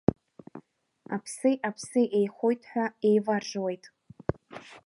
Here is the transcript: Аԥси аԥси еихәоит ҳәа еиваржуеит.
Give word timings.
Аԥси 1.15 1.55
аԥси 1.67 2.07
еихәоит 2.17 2.61
ҳәа 2.69 2.85
еиваржуеит. 3.07 3.83